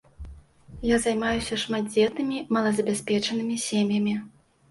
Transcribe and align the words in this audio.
Я 0.91 0.97
займаюся 1.01 1.57
шматдзетнымі 1.65 2.39
малазабяспечанымі 2.57 3.59
сем'ямі. 3.67 4.17